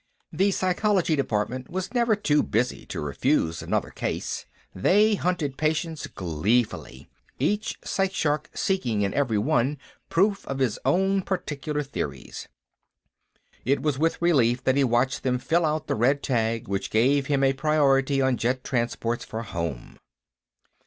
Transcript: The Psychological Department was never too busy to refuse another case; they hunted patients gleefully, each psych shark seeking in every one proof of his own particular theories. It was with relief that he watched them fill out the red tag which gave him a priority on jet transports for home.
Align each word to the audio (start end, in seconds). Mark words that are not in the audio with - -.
The 0.33 0.49
Psychological 0.49 1.15
Department 1.15 1.69
was 1.69 1.93
never 1.93 2.15
too 2.15 2.41
busy 2.41 2.87
to 2.87 2.99
refuse 2.99 3.61
another 3.61 3.91
case; 3.91 4.47
they 4.73 5.13
hunted 5.13 5.57
patients 5.59 6.07
gleefully, 6.07 7.07
each 7.37 7.77
psych 7.83 8.11
shark 8.11 8.49
seeking 8.55 9.03
in 9.03 9.13
every 9.13 9.37
one 9.37 9.77
proof 10.09 10.43
of 10.47 10.57
his 10.57 10.79
own 10.85 11.21
particular 11.21 11.83
theories. 11.83 12.47
It 13.63 13.83
was 13.83 13.99
with 13.99 14.19
relief 14.23 14.63
that 14.63 14.75
he 14.75 14.83
watched 14.83 15.21
them 15.21 15.37
fill 15.37 15.67
out 15.67 15.85
the 15.85 15.93
red 15.93 16.23
tag 16.23 16.67
which 16.67 16.89
gave 16.89 17.27
him 17.27 17.43
a 17.43 17.53
priority 17.53 18.23
on 18.23 18.37
jet 18.37 18.63
transports 18.63 19.23
for 19.23 19.43
home. 19.43 19.99